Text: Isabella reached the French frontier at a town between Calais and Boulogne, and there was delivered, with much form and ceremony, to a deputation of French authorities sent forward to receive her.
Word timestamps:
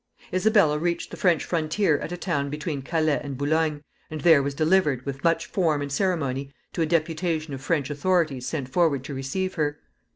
Isabella 0.33 0.79
reached 0.79 1.11
the 1.11 1.15
French 1.15 1.45
frontier 1.45 1.99
at 1.99 2.11
a 2.11 2.17
town 2.17 2.49
between 2.49 2.81
Calais 2.81 3.19
and 3.23 3.37
Boulogne, 3.37 3.83
and 4.09 4.21
there 4.21 4.41
was 4.41 4.55
delivered, 4.55 5.05
with 5.05 5.23
much 5.23 5.45
form 5.45 5.79
and 5.79 5.91
ceremony, 5.91 6.51
to 6.73 6.81
a 6.81 6.87
deputation 6.87 7.53
of 7.53 7.61
French 7.61 7.91
authorities 7.91 8.47
sent 8.47 8.67
forward 8.67 9.03
to 9.03 9.13
receive 9.13 9.53
her. 9.53 9.77